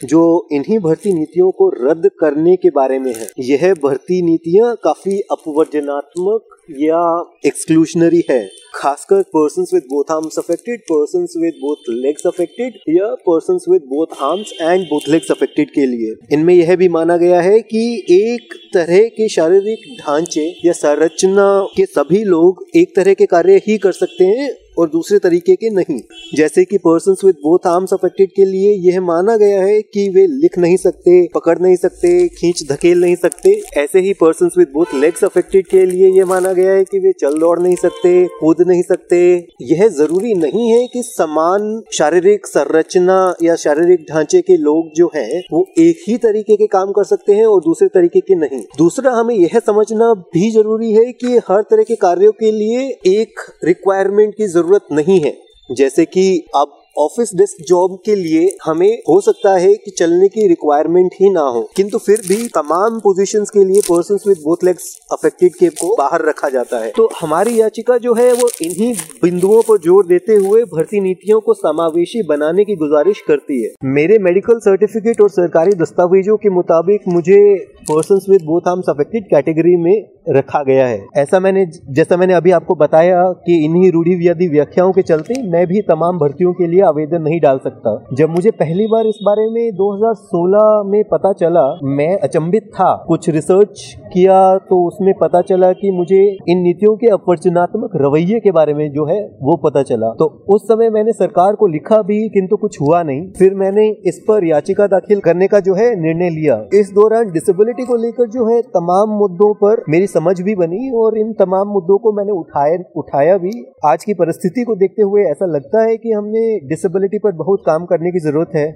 जो 0.03 0.48
इन्हीं 0.51 0.79
भर्ती 0.79 1.13
नीतियों 1.13 1.51
को 1.51 1.70
रद्द 1.81 2.10
करने 2.20 2.55
के 2.55 2.70
बारे 2.70 3.00
में 3.00 3.13
है। 3.15 3.27
यह 3.39 3.74
भर्ती 3.74 4.22
नीतियाँ 4.22 4.75
काफ़ी 4.84 5.20
अपवर्जनात्मक 5.31 6.58
या 6.79 7.01
एक्सक्लूशनरी 7.46 8.24
है। 8.29 8.50
खासकर 8.75 9.22
person 9.22 9.65
with 9.74 9.84
both 9.84 10.12
arms 10.12 10.38
affected 10.39 10.81
person 10.81 11.25
with 11.41 11.53
both 11.53 11.89
legs 11.89 12.27
affected 12.27 12.77
या 12.89 13.08
person 13.29 13.60
with 13.72 13.81
both 13.81 14.22
arms 14.22 14.53
and 14.62 14.86
both 14.86 15.10
legs 15.10 15.31
affected 15.31 15.70
के 15.70 15.86
लिए। 15.86 16.15
इनमें 16.31 16.53
यह 16.53 16.75
भी 16.75 16.89
माना 16.89 17.17
गया 17.17 17.41
है 17.41 17.60
कि 17.60 17.84
एक 18.12 18.53
तरह 18.74 19.08
के 19.08 19.29
शारीरिक 19.29 19.98
ढांचे 20.01 20.48
या 20.65 20.74
संरचना 20.74 21.67
के 21.77 21.86
सभी 21.86 22.24
लोग 22.24 22.65
एक 22.75 22.96
तरह 22.96 23.13
के 23.13 23.25
कार्य 23.25 23.62
ही 23.67 23.77
कर 23.77 23.91
सकते 23.91 24.25
हैं 24.25 24.50
और 24.81 24.89
दूसरे 24.89 25.19
तरीके 25.19 25.55
के 25.55 25.69
नहीं। 25.69 26.00
जैसे 26.35 26.65
कि 26.65 26.77
person 26.77 27.15
with 27.25 27.35
both 27.35 27.67
arms 27.67 27.93
affected 27.93 28.29
के 28.35 28.45
लिए 28.45 28.73
यह 28.81 29.01
माना 29.01 29.38
गया 29.38 29.61
है 29.63 29.81
कि 29.81 30.09
वे 30.09 30.25
लिख 30.27 30.57
नहीं 30.57 30.77
सकते, 30.77 31.27
पकड़ 31.35 31.59
नहीं 31.59 31.75
सकते, 31.75 32.27
खींच, 32.27 32.63
धकेल 32.71 33.01
नहीं 33.01 33.15
सकते। 33.15 33.61
ऐसे 33.77 34.00
ही 34.00 34.13
person 34.13 34.50
with 34.57 34.67
both 34.73 34.93
legs 34.95 35.23
affected 35.23 35.67
के 35.67 35.85
लिए 35.85 36.09
यह 36.09 36.25
माना 36.25 36.53
गया 36.53 36.71
है 36.71 36.83
कि 36.83 37.00
वे 37.00 37.11
चल 37.11 37.39
दौड़ 37.39 37.59
नहीं 37.59 37.75
सकते, 37.75 38.25
कूद 38.39 38.61
नहीं 38.67 38.81
सकते। 38.81 39.47
यह 39.61 39.88
ज़रूरी 39.88 40.33
नहीं 40.33 40.69
है 40.71 40.88
कि 40.88 41.03
समान 41.03 41.81
शारीरिक 41.93 42.47
संरचना 42.47 43.35
या 43.43 43.55
शारीरिक 43.55 44.05
ढांचे 44.11 44.41
के 44.41 44.57
लोग 44.57 44.91
जो 44.95 45.11
है, 45.15 45.41
वो 45.53 45.65
एक 45.77 46.03
ही 46.07 46.17
तरीके 46.17 46.55
के 46.55 46.67
काम 46.67 46.91
कर 46.91 47.03
सकते 47.03 47.33
हैं 47.33 47.45
और 47.45 47.61
दूसरे 47.61 47.88
तरीके 47.88 48.19
के 48.19 48.35
नहीं। 48.35 48.61
दूसरा, 48.77 49.11
हमें 49.11 49.35
यह 49.35 49.59
समझना 49.59 50.13
भी 50.13 50.51
ज़रूरी 50.51 50.93
है 50.93 51.11
कि 51.11 51.38
हर 51.38 51.61
तरह 51.61 51.83
के 51.83 51.95
कार्यों 51.95 52.31
के 52.31 52.51
लिए 52.51 52.88
एक 53.19 53.39
रिक्वायरमेंट 53.63 54.35
की 54.35 54.47
ज़रूरत 54.47 54.70
नहीं 54.91 55.19
है। 55.19 55.37
जैसे 55.69 56.05
कि 56.05 56.23
अब 56.55 56.77
ऑफ़िस 56.97 57.29
डेस्क 57.35 57.63
जॉब 57.67 57.91
के 58.05 58.15
लिए 58.15 58.47
हमें 58.63 58.91
हो 59.09 59.19
सकता 59.21 59.51
है 59.55 59.73
कि 59.75 59.91
चलने 59.91 60.27
की 60.27 60.47
रिक्वायरमेंट 60.47 61.11
ही 61.13 61.29
ना 61.29 61.41
हो, 61.41 61.61
किंतु 61.75 61.97
फिर 61.97 62.21
भी 62.27 62.47
तमाम 62.47 62.99
पोजीशंस 62.99 63.49
के 63.49 63.63
लिए 63.63 63.81
person 63.81 64.17
with 64.27 64.37
both 64.37 64.63
legs 64.63 64.89
affected 65.11 65.55
के 65.55 65.69
को 65.71 65.95
बाहर 65.97 66.25
रखा 66.25 66.49
जाता 66.49 66.79
है। 66.79 66.91
तो 66.91 67.09
हमारी 67.21 67.59
याचिका 67.59 67.97
जो 67.97 68.13
है, 68.13 68.31
वो 68.33 68.49
इन्हीं 68.61 68.93
बिंदुओं 69.23 69.61
पर 69.61 69.77
ज़ोर 69.77 70.05
देते 70.05 70.35
हुए 70.35 70.63
भर्ती 70.73 71.01
नीतियों 71.01 71.39
को 71.39 71.53
समावेशी 71.53 72.23
बनाने 72.27 72.65
की 72.65 72.75
गुजारिश 72.75 73.21
करती 73.27 73.61
है। 73.63 73.73
मेरे 73.91 74.17
मेडिकल 74.19 74.59
सर्टिफिकेट 74.59 75.21
और 75.21 75.29
सरकारी 75.31 75.75
दस्तावेजों 75.77 76.37
के 76.37 76.49
मुताबिक 76.49 77.07
मुझे 77.07 77.41
person 77.83 78.19
with 78.29 78.41
both 78.41 78.67
arms 78.67 78.89
affected 78.89 79.23
category 79.25 79.75
में 79.77 79.95
रखा 80.29 80.63
गया 80.63 80.85
है। 80.87 81.05
ऐसा 81.17 81.39
मैंने, 81.39 81.65
जैसा 81.89 82.17
मैंने 82.17 82.33
अभी 82.33 82.51
आपको 82.51 82.75
बताया 82.75 83.23
कि 83.45 83.65
इन्हीं 83.65 83.91
रूढ़िव्याधि 83.91 84.47
व्याख्याओं 84.47 84.91
के 84.91 85.01
चलते 85.01 85.41
मैं 85.43 85.65
भी 85.67 85.81
तमाम 85.81 86.17
भर्तियों 86.17 86.53
के 86.53 86.67
लिए 86.67 86.81
आवेदन 86.81 87.21
नहीं 87.21 87.39
डाल 87.41 87.57
सकता। 87.57 88.05
जब 88.13 88.29
मुझे 88.29 88.51
पहली 88.51 88.87
बार 88.87 89.07
इस 89.07 89.19
बारे 89.23 89.49
में 89.49 89.71
2016 89.75 90.83
में 90.85 91.03
पता 91.03 91.33
चला, 91.33 91.79
मैं 91.83 92.17
अचंभित 92.19 92.69
था। 92.73 93.05
कुछ 93.07 93.29
रिसर्च 93.29 93.95
किया 94.13 94.57
तो 94.57 94.87
उसमें 94.87 95.13
पता 95.21 95.41
चला 95.41 95.71
कि 95.71 95.91
मुझे 95.91 96.37
इन 96.49 96.61
नीतियों 96.61 96.95
के 96.95 97.07
अपरचनात्मक 97.07 97.89
रवैये 97.95 98.39
के 98.39 98.51
बारे 98.51 98.73
में 98.73 98.91
जो 98.91 99.05
है, 99.05 99.21
वो 99.41 99.57
पता 99.57 99.83
चला। 99.83 100.09
तो 100.09 100.45
उस 100.49 100.63
समय 100.63 100.89
मैंने 100.89 101.11
सरकार 101.11 101.55
को 101.55 101.67
लिखा 101.67 102.01
भी, 102.01 102.29
किंतु 102.29 102.55
कुछ 102.55 102.81
हुआ 102.81 103.03
नहीं। 103.03 103.31
फिर 103.31 103.53
मैंने 103.53 103.87
इस 104.05 104.19
पर 104.27 104.45
याचिका 104.45 104.87
दाखिल 104.87 105.19
करने 105.19 105.47
का 105.47 105.59
जो 105.59 105.75
है, 105.75 105.89
निर्णय 106.01 106.29
लिया। 106.29 106.61
इस 106.73 106.91
दौरान 106.95 107.31
डिसेबिलिटी 107.31 107.85
को 107.85 107.95
लेकर 107.95 108.29
जो 108.29 108.55
है, 108.55 108.61
तमाम 108.61 109.09
मुद्दों 109.09 109.53
पर 109.53 109.83
मेरी 109.89 110.07
समझ 110.13 110.35
भी 110.41 110.55
बनी 110.55 110.91
और 110.97 111.17
इन 111.17 111.33
तमाम 111.35 111.67
मुद्दों 111.69 111.97
को 111.97 112.11
मैंने 112.11 112.31
उठाया 112.33 112.77
उठाया 112.97 113.37
भी। 113.37 113.51
आज 113.85 114.03
की 114.03 114.13
परिस्थिति 114.13 114.63
को 114.63 114.75
देखते 114.75 115.01
हुए 115.03 115.23
ऐसा 115.31 115.45
लगता 115.47 115.83
है 115.83 115.97
कि 115.97 116.11
हमने 116.11 116.47
डिसेबिलिटी 116.69 117.19
पर 117.19 117.31
बहुत 117.37 117.63
काम 117.65 117.85
करने 117.85 118.11
की 118.11 118.19
ज़रूरत 118.21 118.55
है। 118.55 118.69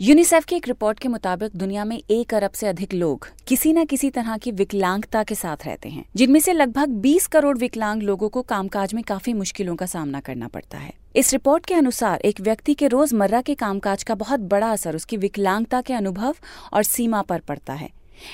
यूनिसेफ 0.00 0.44
की 0.44 0.56
एक 0.56 0.66
रिपोर्ट 0.68 0.98
के 0.98 1.08
मुताबिक 1.08 1.56
दुनिया 1.56 1.84
में 1.84 1.96
एक 1.96 2.34
अरब 2.34 2.50
से 2.50 2.66
अधिक 2.66 2.94
लोग 2.94 3.26
किसी 3.48 3.72
न 3.72 3.84
किसी 3.84 4.10
तरह 4.10 4.36
की 4.36 4.50
विकलांगता 4.52 5.22
के 5.22 5.34
साथ 5.34 5.66
रहते 5.66 5.88
हैं, 5.88 6.04
जिनमें 6.16 6.40
से 6.40 6.52
लगभग 6.52 6.96
20 7.00 7.26
करोड़ 7.26 7.56
विकलांग 7.58 8.02
लोगों 8.02 8.28
को 8.28 8.42
कामकाज 8.42 8.94
में 8.94 9.02
काफ़ी 9.04 9.32
मुश्किलों 9.34 9.76
का 9.76 9.86
सामना 9.86 10.20
करना 10.20 10.48
पड़ता 10.48 10.78
है। 10.78 10.92
इस 11.16 11.32
रिपोर्ट 11.32 11.66
के 11.66 11.74
अनुसार 11.74 12.20
एक 12.20 12.40
व्यक्ति 12.40 12.74
के 12.74 12.88
रोज़मर्रा 12.88 13.40
के 13.40 13.54
कामकाज 13.54 14.02
का 14.02 14.14
बहुत 14.14 14.40
बड़ा 14.50 14.72
असर 14.72 14.96
उसकी 14.96 15.16
विकलांगता 15.16 15.80
के 15.80 15.94
अनुभव 15.94 16.34
और 16.72 16.82
सीमा 16.84 17.22
पर 17.22 17.40
पड़ता 17.40 17.72
है। 17.72 17.88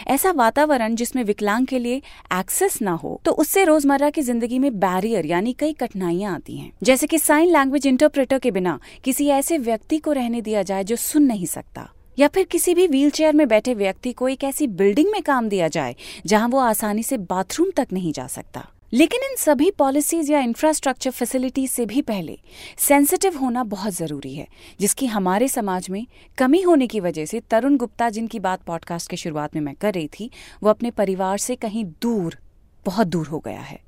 ऐसा 0.07 0.31
वातावरण 0.33 0.95
जिसमें 0.95 1.23
विकलांग 1.25 1.67
के 1.67 1.79
लिए 1.79 2.03
एक्सेस 2.33 2.81
ना 2.83 2.93
हो 2.95 3.21
तो 3.25 3.33
उससे 3.35 3.65
रोज़मर्रा 3.65 4.11
की 4.11 4.23
ज़िंदगी 4.23 4.59
में 4.59 4.79
बैरियर 4.81 5.27
यानी 5.27 5.53
कई 5.53 5.73
कठिनाइयाँ 5.73 6.35
आती 6.35 6.57
हैं। 6.57 6.73
जैसे 6.83 7.07
कि 7.07 7.19
साइन 7.19 7.53
लैंग्वेज 7.53 7.87
इंटरप्रेटर 7.87 8.39
के 8.39 8.51
बिना 8.51 8.79
किसी 9.05 9.29
ऐसे 9.31 9.59
व्यक्ति 9.61 9.99
को 9.99 10.13
रहने 10.13 10.41
दिया 10.43 10.63
जाए 10.63 10.85
जो 10.85 10.97
सुन 10.97 11.23
नहीं 11.23 11.47
सकता, 11.47 11.89
या 12.19 12.29
फिर 12.29 12.45
किसी 12.45 12.75
भी 12.75 12.87
व्हीलचेयर 12.89 13.35
में 13.35 13.47
बैठे 13.49 13.75
व्यक्ति 13.75 14.13
को 14.13 14.29
एक 14.29 14.45
ऐसी 14.45 14.67
बिल्डिंग 14.69 15.11
में 15.13 15.23
काम 15.23 15.49
दिया 15.49 15.69
जाए, 15.69 15.95
जहाँ 16.27 16.49
वो 16.49 16.59
आसानी 16.61 17.03
से 17.03 17.17
बाथरूम 17.19 17.71
तक 17.77 17.93
नहीं 17.93 18.13
जा 18.13 18.27
सकता। 18.29 18.67
लेकिन 18.93 19.21
इन 19.31 19.37
सभी 19.37 19.71
पॉलिसीज़ 19.71 20.33
या 20.33 20.41
इंफ्रास्ट्रक्चर 20.41 21.11
फैसिलिटीज़ 21.11 21.71
से 21.71 21.87
भी 21.87 22.03
पहले 22.03 22.39
सेंसिटिव 22.79 23.39
होना 23.39 23.65
बहुत 23.65 23.93
ज़रूरी 23.93 24.35
है, 24.35 24.49
जिसकी 24.81 25.07
हमारे 25.07 25.49
समाज 25.49 25.91
में 25.91 26.07
कमी 26.39 26.61
होने 26.61 26.87
की 26.87 27.01
वजह 27.01 27.25
से 27.25 27.41
तरुण 27.41 27.77
गुप्ता, 27.77 28.11
जिनकी 28.11 28.39
बात 28.39 28.63
पॉडकास्ट 28.63 29.11
के 29.11 29.17
शुरुआत 29.17 29.55
में 29.55 29.63
मैं 29.63 29.75
कर 29.75 29.95
रही 29.95 30.09
थी, 30.09 30.31
वो 30.63 30.71
अपने 30.71 30.91
परिवार 30.91 31.39
से 31.39 31.57
कहीं 31.57 31.85
दूर, 31.85 32.39
बहुत 32.87 33.07
दूर 33.07 33.27
हो 33.27 33.39
गया 33.39 33.61
है। 33.61 33.81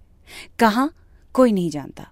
कहा? 0.58 0.90
कोई 1.32 1.52
नहीं 1.52 1.70
जानता। 1.70 2.08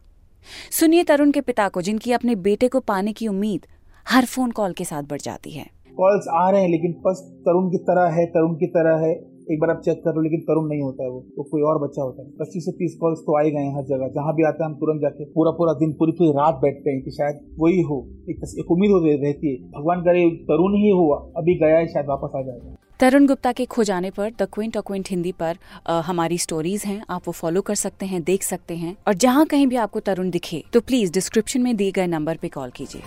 सुनिए 0.71 1.05
तरुण 1.05 1.31
के 1.31 1.41
पिता 1.41 1.69
को, 1.69 1.83
जिनकी 1.83 2.13
अपने 2.13 2.35
बेटे 2.35 2.69
को 2.69 2.81
पाने 2.81 3.13
की 3.13 3.29
उम्मीद 3.29 3.67
हर 4.09 4.25
फ़ोन 4.25 4.51
कॉल 4.51 4.73
के 4.73 4.85
साथ 4.85 5.03
बढ़ 5.03 5.21
जाती 5.21 5.51
है। 5.51 5.71
कॉल्स 5.97 6.25
आ 6.33 6.51
रहे 6.51 6.63
हैं, 6.63 6.69
लेकिन 6.69 6.93
बस 6.93 7.21
तरुण 7.21 7.71
की 7.71 7.79
तरह 7.79 8.15
है, 8.15 8.27
तरुण 8.27 8.55
की 8.55 8.67
तरह 8.67 9.07
है। 9.07 9.40
एक 9.51 9.61
बार 9.61 9.71
आप 9.71 9.81
चेक 9.85 9.99
कर 10.01 10.15
लो 10.15 10.23
लेकिन 10.23 10.41
तरुण 10.41 10.69
नहीं 10.69 10.83
होता 10.83 11.05
है 11.05 11.11
वो 11.11 11.21
तो 11.37 11.43
कोई 11.45 11.63
और 11.63 11.79
बच्चा 11.79 12.03
होता 12.03 12.23
है। 12.23 12.29
पच्चीस 12.41 12.65
से 12.65 12.73
तीस 12.73 12.97
कॉल्स 13.01 13.21
तो 13.21 13.37
आए 13.39 13.51
गए 13.51 13.61
हैं 13.61 13.77
हर 13.77 13.85
जगह। 13.87 14.09
जहाँ 14.15 14.35
भी 14.35 14.45
आते 14.47 14.63
हैं 14.63 14.71
हम 14.71 14.77
तुरंत 14.77 15.01
जाके 15.03 15.25
पूरा 15.33 15.51
पूरा 15.53 15.73
दिन 15.79 15.93
पूरी 15.93 16.13
पूरी 16.13 16.31
रात 16.33 16.61
बैठते 16.63 16.91
हैं 16.91 17.03
कि 17.03 17.11
शायद 17.11 17.41
वही 17.59 17.81
हो 17.83 17.99
एक, 18.31 18.45
एक 18.59 18.71
उम्मीद 18.71 18.91
होती 18.91 19.17
रहती 19.17 19.55
है। 19.55 19.57
भगवान 19.73 20.01
करे 20.01 20.29
तरुण 20.45 20.77
ही 20.77 20.91
हुआ 20.91 21.17
अभी 21.37 21.55
गया 21.61 21.77
है 21.77 21.87
शायद 21.87 22.07
वापस 22.07 22.37
आ 22.37 22.43
जाएगा। 22.43 22.77
तरुण 23.01 23.27
गुप्ता 23.27 23.53
के 23.53 23.65
खो 23.67 23.85
जाने 23.85 24.11
पर 24.11 24.31
द 24.39 24.47
क्विंट 24.53 24.77
और 24.77 24.83
क्विंट 24.87 25.09
हिंदी 25.11 25.33
पर 25.33 25.57
आ, 25.87 26.01
हमारी 26.01 26.39
स्टोरीज 26.39 26.83
हैं 26.87 27.03
आप 27.11 27.23
वो 27.27 27.33
फॉलो 27.33 27.61
कर 27.61 27.75
सकते 27.75 28.07
हैं 28.07 28.23
देख 28.23 28.43
सकते 28.43 28.77
हैं। 28.77 28.97
और 29.07 29.15
जहाँ 29.17 29.47
कहीं 29.47 29.67
भी 29.67 29.77
आपको 29.77 30.01
तरुण 30.01 30.31
दिखे 30.31 30.63
तो 30.73 30.81
प्लीज़ 30.81 31.13
डिस्क्रिप्शन 31.13 31.63
में 31.63 31.75
दिए 31.77 31.91
गए 31.91 32.07
नंबर 32.09 32.37
पे 32.37 32.49
कॉल 32.49 32.71
कीजिए। 32.71 33.03